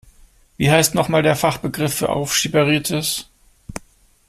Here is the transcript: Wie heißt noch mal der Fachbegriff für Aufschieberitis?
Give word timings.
Wie 0.57 0.71
heißt 0.71 0.95
noch 0.95 1.09
mal 1.09 1.21
der 1.21 1.35
Fachbegriff 1.35 1.93
für 1.93 2.09
Aufschieberitis? 2.09 3.29